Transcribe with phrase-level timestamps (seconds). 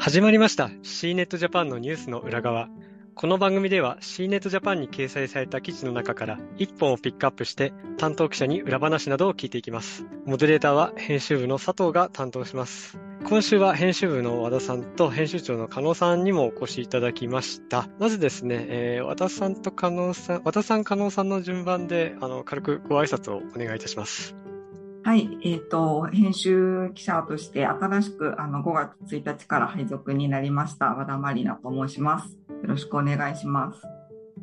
[0.00, 0.70] 始まりました。
[0.82, 2.70] C ネットジャパンのニュースの裏側。
[3.14, 10.06] この番組では C ネットジャパンに掲載された記事の中から1本をピックアップして担当記者に裏話などを聞いていきます。
[10.24, 12.98] モデレーターは編集部の佐藤が担当します。
[13.24, 17.86] 今週は編集部の和田さんと編集長の加納さんにもお越しいただきました。
[17.98, 24.34] まずですね、えー、和田さんと加納さん和田さん加納さんの順番であの軽くご挨拶をお願いいたします。
[25.02, 32.38] はい、えっ、ー、と、編集記者として新しくあの5月1日から配属になりました和田まりなと申します。
[32.48, 33.80] よろしくお願いします。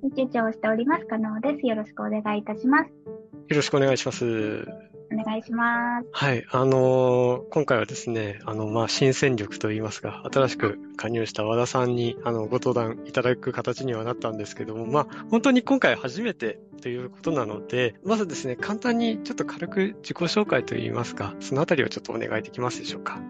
[0.00, 1.66] 編集長をしております加納です。
[1.66, 2.88] よろしくお願いいたします。
[2.88, 4.87] よろしくお願いします。
[5.18, 6.08] お願いします。
[6.12, 6.44] はい。
[6.50, 23.20] あのー、今回はですね、あの、まあ、新戦力といいますか、新しく加入した和田さんに、あの、ご登壇いただく形にはなったんですけども、まあ、本当に今回初めてということなので、まずですね、簡単にちょっと軽く自己紹介といいますか、そのあたりをちょっとお願いできますでしょうか。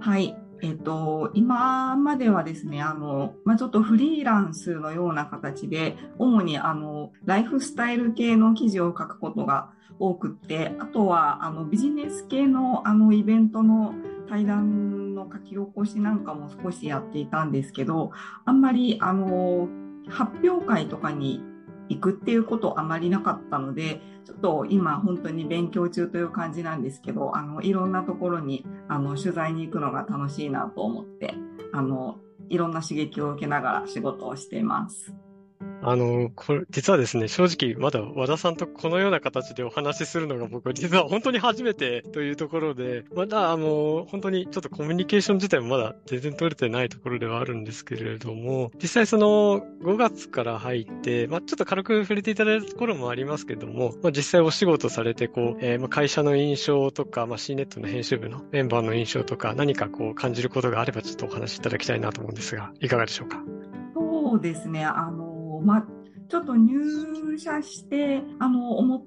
[0.00, 0.36] はい。
[0.60, 13.94] えっと、今まではですね、あの、まあ、ちょっとフリーランスのような形で、主にあの、ライフスタイル系の記事を書くことが多くって、あとはあのビジネス系のあのイベントの
[14.28, 18.12] 対談の書き起こしなんかも少しやっていたんですけど、
[18.44, 19.68] あんまりあの
[20.08, 21.42] 発表会とかに
[21.88, 31.34] 行くっていうことあまりなかったので、ちょっと今本当に勉強中という感じなんですけど、あのいろんなところにあの取材に行くのが楽しいなと思って、
[31.72, 35.14] あのいろんな刺激を受けながら仕事をしています。
[35.80, 63.42] あの、これ、実はですね、正直、まだ和田さんとこのような形でお話しするのが僕、実は本当に初めてというところで、まだ、あの、本当にちょっとコミュニケーション自体もまだ全然取れてないところではあるんですけれども、実際その5月から入って、まあ、ちょっと軽く触れていただいたところもありますけれども、まあ、実際お仕事されて、こう、えー、まあ会社の印象とか、まあ、C ネットの編集部のメンバーの印象とか、何かこう感じることがあればちょっとお話しいただきたいなと思うんですが、いかがでしょうか？
[63.94, 64.84] そうですね。
[64.84, 65.17] あの、
[65.60, 65.86] ま、
[66.28, 69.04] ちょっと入社してあの思っ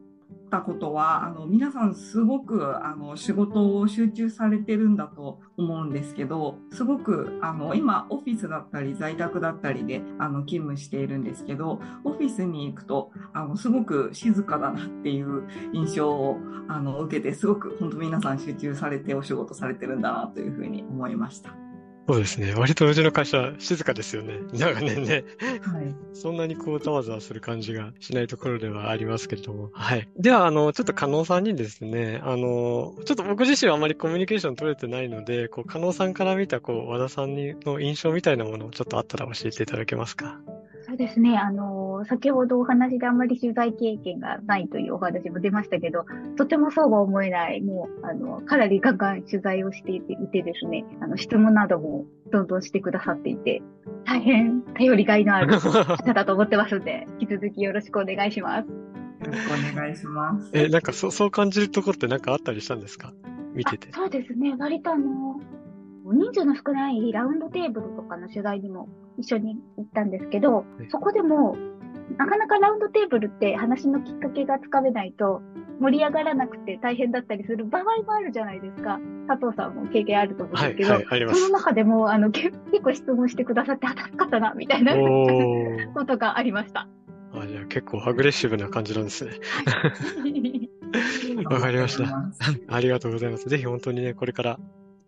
[0.49, 16.37] たことはあの皆さんすごくあの仕事を集中されてるんだと思うんですけどすごくあの今オフィスだったり在宅だったりであの勤務しているんですけどオフィスに行くとあのすごく静かだなっていう印象を
[16.67, 21.70] あの受けてすごく本当皆さん集中されてお仕事されてるんだなというふうに思いました。
[22.07, 22.53] そうですね。
[22.55, 24.39] 割とうちの会社静かですよね。
[24.51, 25.23] 長年ね。
[25.61, 25.95] はい。
[26.13, 29.69] そんなにこうざわざわする感じがしないところではありますけれども。
[29.71, 30.09] はい。
[30.17, 40.39] では、あの、ちょっと加納さんにですね、あの、ちょっと僕自身はあまりコミュニケーション取れてないので、こう、加納さんから見た、こう、和田さんの印象みたいなものをちょっとあったら教えていただけますか？
[40.91, 41.37] そうですね。
[41.37, 46.03] あの、先ほどお話であんまり取材経験がないというお話も出ましたけど、
[46.35, 52.03] とてもそうは思えない、もう、あの、かなりガンガン取材をしていていてですね、あの、質問なども
[52.33, 53.61] どんどんしてくださっていて、
[54.03, 58.67] 大変頼りがいのある方だと思ってますので、引き続きよろしくお願いします。
[58.67, 58.75] よ
[59.27, 60.49] ろしくお願いします。
[60.51, 63.13] え、なんかそそう感じるところってなんかあったりしたんですか？
[63.53, 63.93] 見てて。
[63.93, 64.55] そうですね。
[64.59, 65.39] 割とあの、
[66.03, 71.55] 人数の少ないラウンドテーブルとかの取材にも一緒に行ったんですけど、そこでも、
[72.17, 75.41] なかなかラウンドテーブルって話のきっかけがつかめないと
[75.79, 78.99] 盛り上がらなくて大変だったりする場合もあるじゃないですか。
[79.27, 82.51] 佐藤さんも経験あると思うんですけど、はいはい、その中でもあの結
[82.83, 84.93] 構質問してくださって、あ、助かったな、みたいな
[85.95, 86.87] ことがありました。
[87.33, 89.31] あじゃあ結構アグレッシブな感じなんですね。
[91.49, 92.31] わかりました。
[92.67, 93.47] ありがとうございます。
[93.47, 94.59] ぜひ本当にね、これから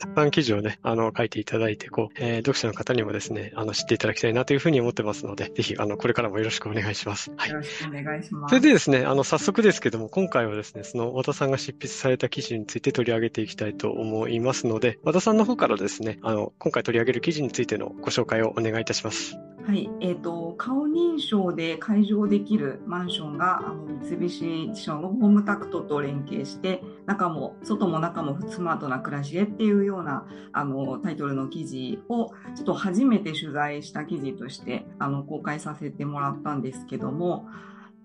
[0.04, 7.32] たくさん記事をね、あの、書いていただいて、こう、えー、読者の方にもですね、あの、知っていただきたいなというふうに思ってますので、ぜひ、あの、これからもよろしくお願いします。
[7.38, 7.50] はい。
[7.50, 8.52] よろしくお願いします。
[8.52, 19.38] それでですね、あの、早速ですけども、今回はですね、その、和田さんが執筆された記事について取り上げていきたいと思いますので、和田さんの方からですね、あの、今回取り上げる記事についてのご紹介をお願いいたします。
[19.66, 37.48] はい、えっ、ー、と、顔認証で解錠できるマンションが、あの、三菱地所のホームタクトと連携して、中も、外も中もスマートな暮らしへっていうような、あの、タイトルの記事を、ちょっと初めて取材した記事として、あの、公開させてもらったんですけども、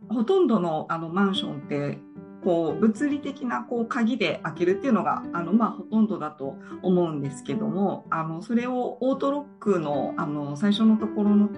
[0.08, 1.98] ほとんどのあのマンションって
[2.44, 11.48] こう物理的なこう鍵で開けるっていうのがあの、まあ、ほとんどだと思うんですけどもあのそれをオートロックのあの最初のところの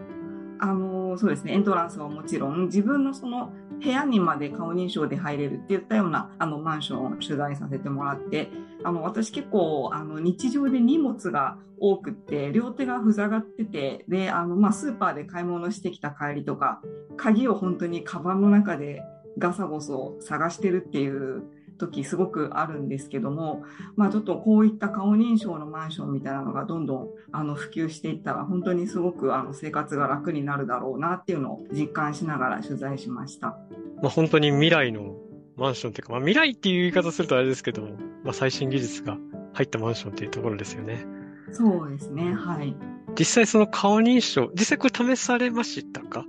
[0.63, 8.51] あのそうですねエントランスはもちろん自分のその部屋にまで顔認証で入れるっていったようなあのマンションを取材させてもらって
[8.85, 16.83] あの私結構あの日常で荷物が多くって両手が塞がっててであの、まあ、スーパーで買い物してきた帰りとか
[17.17, 19.03] 鍵を本当にカバンの中で
[19.41, 21.43] ガサゴソ探してるっていう
[21.79, 23.65] 時すごくあるんですけども、
[23.97, 33.57] まあ、ちょっとこういった顔認証のマンションみたいなのがどんどんあの普及していったら本当にすごくあの生活が楽になるだろうなっていうのを実感しながら取材しました。
[34.03, 35.17] まあ、本当に未来の
[35.57, 39.17] マンションっていうか、まあ、未来っていう言い方するとあれですけども、まあ、最新技術が
[39.55, 41.07] 入ったマンションっていうところですよね。
[41.53, 42.35] そうですね。
[42.35, 42.77] はい。
[43.19, 46.25] 実際その顔認証、実際これ試されましたか？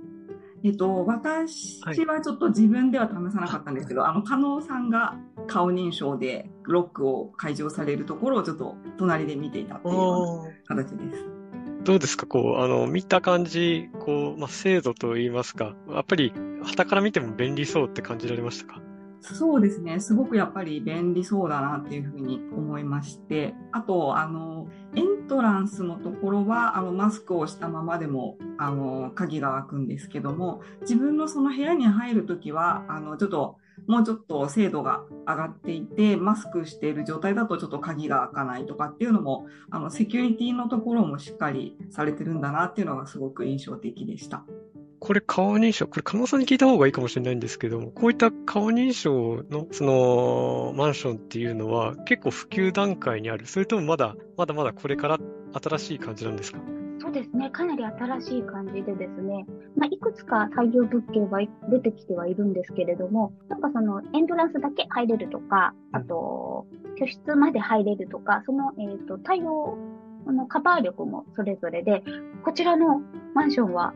[0.64, 5.16] えっと、私はちょっと自分では試さなかったんですけど、はい、あの、加納さんが
[5.48, 9.94] 顔認証でロックを解錠されるところをちょっと隣で見ていたっていう
[10.66, 11.24] 形です。
[11.84, 12.26] どうですか？
[12.26, 16.32] こう、あの、見た感じ、こう、まあ、精度といいますか、やっぱり、
[16.62, 18.81] 旗から見ても便利そうって感じられましたか？
[19.22, 20.00] そうですね。
[20.00, 44.44] すごくやっぱり便利そうだなっていうふうに思いまして、あと、あの、エントランスのところは、あの、マスクをしたままでも、あの、鍵が開くんですけども、自分のその部屋に入るときは、あの、ちょっと、もうちょっと精度が上がっていて、マスクしている状態だとちょっと鍵が開かないとかっていうのも、あの、セキュリティのところもしっかりされてるんだなっていうのがすごく印象的でした。
[45.04, 53.46] これ顔認証、これ、鴨さんに聞いた方がいいかもしれないんですけども、こういった顔認証の、その、マンションっていうのは結構普及段階にある。
[53.46, 55.18] それともまだ、まだまだこれから
[55.60, 56.60] 新しい感じなんですか？
[57.00, 57.50] そうですね。
[57.50, 59.44] かなり新しい感じでですね、
[59.76, 66.68] まあ、いくつか採用物件は出てきてはいるんですけれども、なんかそのエントランスだけ入れるとか、あと、
[67.00, 69.76] 居室まで入れるとか、その、えっ、ー、と、対応
[70.28, 72.04] のカバー力もそれぞれで、
[72.44, 73.00] こちらの
[73.34, 73.94] マンションは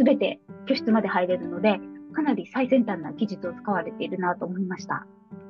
[0.00, 1.78] すべて居室まで入れるので、
[2.14, 5.06] かなり最先端な技術を使われているなと思いました。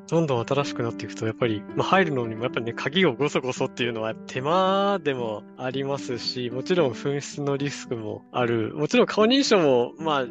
[0.09, 8.75] どんどん新しくなっていくと、やっぱり、まあ、入るのにもやっぱりね、鍵をごそごそっていうのは手間でもありますし、もちろん紛失のリスクもある。
[8.75, 10.27] もちろん顔認証も、まあ、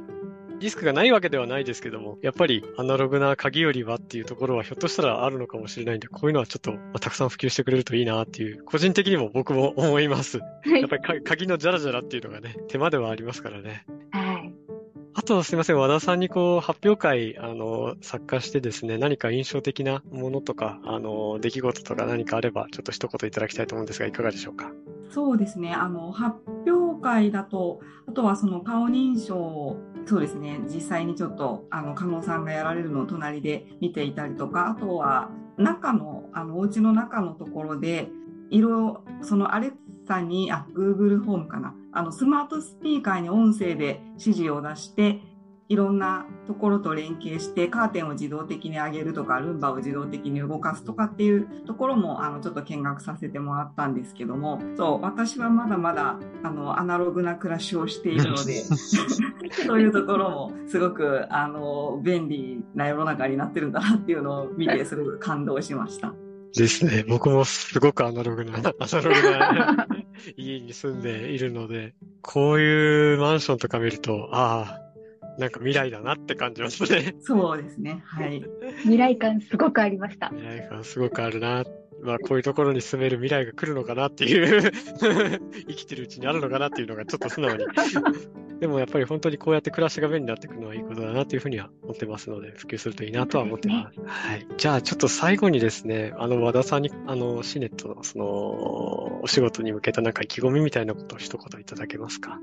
[0.59, 10.39] リスクがないわけではないですけども、やっぱりアナログな鍵よりはっていうところはひょっとしたらあるのかもしれないんで、こういうのはちょっと、まあ、たくさん普及してくれるといいなっていう、個人的にも僕も思います。
[10.65, 13.85] やっぱり鍵のジャラジャラっていうのがね、手間ではありますからね。
[15.15, 24.71] あと、すみません、和田さんにこう、発表会、あの、参加してですね、何か印象的なものとか、あの、出来事とか何かあれば、ちょっと一言いただきたいと思うんですが、いかがでしょうか？
[25.09, 29.77] そうですね、あの、発表会だと、あとはその顔認証
[30.09, 38.09] そうですね、実際にちょっと、あの、加納さんがやられるのを隣で見ていたりとか、あとは、中の、あの、お家の中のところで、
[38.49, 39.77] 色、そのアレク
[40.07, 41.75] サに、あ、Google ホームかな。
[41.91, 45.21] あの、スマートスピーカーに音声で指示を出して、
[45.69, 58.63] いろんなところと連携してカーテンを自動的に上げるとかルンバを自動的に動かすとかっていうところもあのちょっと見学させてもらったんですけどもそう私はまだまだあのアナログな暮らしをしているので
[59.67, 66.13] そういうところもすごくあの便利な世の中になってるんだなっていうのを見てすごく感動しました。
[66.55, 67.05] ですね。
[67.07, 69.87] 僕もすごくアナログな、 アナログな
[70.35, 74.88] 家に住んでいるので、こういうマンションとか見ると、ああ、
[75.39, 77.15] なんか未来だなって感じますね。
[77.21, 78.03] そうですね。
[78.05, 78.43] はい。
[78.81, 80.29] 未来感すごくありました。
[80.29, 81.63] 未来感すごくあるな。
[82.01, 84.71] まあ、こういうところに住める未来が来るのかなっていう
[85.67, 87.65] 生きてるうちにあるのかなっていうのがちょっと素直に
[88.59, 93.99] でもやっぱり本当にこうやって暮らしが便利になっていくのはいいことだなというふうには思ってますので、普及するといいなとは思ってます。
[94.01, 94.47] はい。
[94.57, 98.25] じゃあちょっと最後にですね、あの和田さんに、あの、シネットのその、
[99.21, 102.39] お仕事に向けたなんか意気込みみたいなことを一言いただけますか？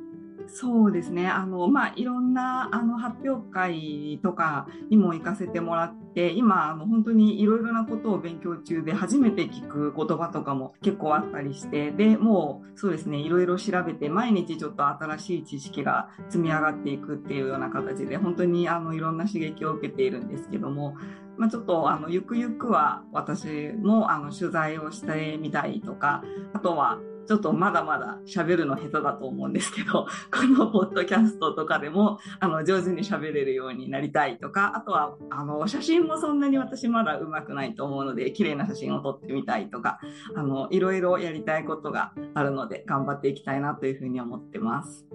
[0.48, 1.28] そうですね。
[1.28, 20.96] あの、まあ、いろんな、あの、発表会とかにも行かせてもらって、今、あの、本当にいろいろなことを勉強中で、初めて聞く言葉とかも結構あったりして、で、もう、そうですね、いろいろ調べて、毎日ちょっと新しい知識が積み上がっていくっていうような形で、本当に、あの、いろんな刺激を受けているんですけども、
[21.36, 26.24] まあ、ちょっとあのゆくゆくは私もあの取材をしてみたいとか
[26.54, 39.98] あとはちょっとまだまだ喋るの下手だと思うんですけど、 このポッドキャストとかでも、あの、上手に喋れるようになりたいとか、あとは、あの、写真もそんなに私まだ上手くないと思うので、綺麗な写真を撮ってみたいとか、
[40.34, 45.06] あの、いろいろやりたいことがあるので、頑張っていきたいなというふうに思ってます。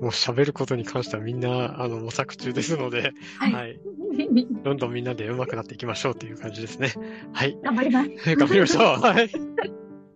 [0.00, 3.80] もう喋ることに関してはみんな、あの、模索中ですので、はい、はい。
[4.64, 6.94] どんどんみんなで上手くなっていきましょうという感じですね。
[7.32, 7.58] はい。
[7.62, 8.08] 頑張ります。
[8.36, 9.00] 頑張りましょう。
[9.00, 9.30] はい。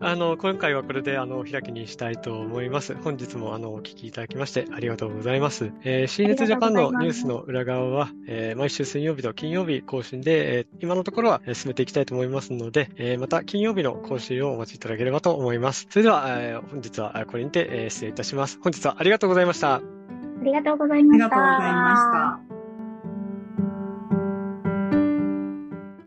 [0.07, 2.95] あの、今回はこれで、あの、開きにしたいと思います。
[2.95, 5.73] 本日も、あの、お聞きいただきましてありがとうございます。
[5.83, 15.87] えー、新熱ジャパンのニュースの裏側は、えー、毎週水曜日と金曜日更新で、えー、今のところは進めていきたいと思いますので、えー、また金曜日の更新をお待ちいただければと思います。
[15.89, 18.59] それでは、えー、本日はこれにて、えー、失礼いたします。
[18.63, 19.77] 本日はありがとうございました。
[19.77, 19.83] あ
[20.43, 21.25] りがとうございました。
[21.25, 22.54] ありがとうございました。